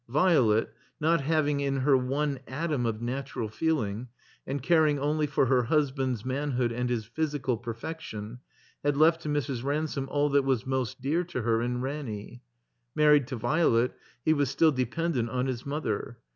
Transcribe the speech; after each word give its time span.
Violet, 0.09 0.73
not 0.99 1.21
having 1.21 1.59
in 1.59 1.77
her 1.81 1.95
one 1.95 2.39
atom 2.47 2.87
of 2.87 3.03
natural 3.03 3.47
feeling, 3.49 4.07
and 4.47 4.63
caring 4.63 4.97
only 4.97 5.27
for 5.27 5.45
her 5.45 5.65
husband's 5.65 6.25
manhood 6.25 6.71
and 6.71 6.89
his 6.89 7.05
physical 7.05 7.55
perfection, 7.55 8.39
had 8.83 8.97
left 8.97 9.21
to 9.21 9.29
Mrs. 9.29 9.63
Ransome 9.63 10.09
all 10.09 10.29
that 10.29 10.43
was 10.43 10.65
most 10.65 11.01
dear 11.03 11.23
to 11.25 11.43
her 11.43 11.61
in 11.61 11.81
Ranny. 11.81 12.41
Married 12.95 13.27
to 13.27 13.35
Violet, 13.35 13.93
he 14.25 14.33
was 14.33 14.49
still 14.49 14.71
dependent 14.71 15.29
on 15.29 15.45
his 15.45 15.67
mother. 15.67 16.17